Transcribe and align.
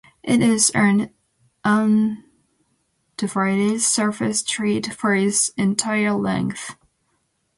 It 0.23 0.41
is 0.41 0.71
an 0.73 1.11
undivided 1.63 3.81
surface 3.81 4.39
street 4.39 4.91
for 4.95 5.13
its 5.13 5.49
entire 5.49 6.13
length. 6.13 6.75